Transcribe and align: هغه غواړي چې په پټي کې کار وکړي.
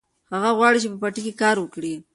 هغه 0.33 0.49
غواړي 0.57 0.77
چې 0.83 0.87
په 0.91 0.97
پټي 1.01 1.21
کې 1.25 1.39
کار 1.41 1.55
وکړي. 1.59 1.93